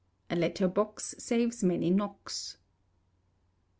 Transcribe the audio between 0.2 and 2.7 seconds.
[A LETTER BOX SAVES MANY KNOCKS.